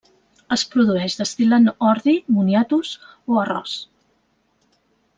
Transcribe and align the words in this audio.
Es 0.55 0.61
produeix 0.75 1.17
destil·lant 1.19 1.69
ordi, 1.91 2.15
moniatos 2.39 2.97
o 3.37 3.41
arròs. 3.45 3.79